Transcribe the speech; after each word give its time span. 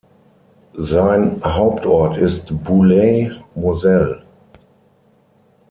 Sein 0.79 1.39
Hauptort 1.45 2.17
ist 2.17 2.47
Boulay-Moselle. 2.63 4.23